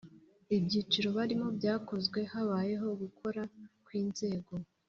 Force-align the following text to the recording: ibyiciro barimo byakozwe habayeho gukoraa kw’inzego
ibyiciro 0.57 1.07
barimo 1.17 1.47
byakozwe 1.57 2.19
habayeho 2.31 2.87
gukoraa 3.01 3.49
kw’inzego 3.85 4.53